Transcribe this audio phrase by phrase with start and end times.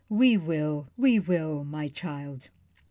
[0.09, 2.49] We will, we will, my child!